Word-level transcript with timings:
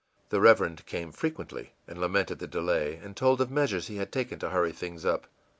The 0.29 0.41
Reverend 0.41 0.87
came 0.87 1.11
frequently 1.11 1.73
and 1.87 2.01
lamented 2.01 2.39
the 2.39 2.47
delay, 2.47 2.95
and 3.03 3.15
told 3.15 3.39
of 3.39 3.51
measures 3.51 3.85
he 3.85 3.97
had 3.97 4.11
taken 4.11 4.39
to 4.39 4.49
hurry 4.49 4.71
things 4.71 5.05
up. 5.05 5.27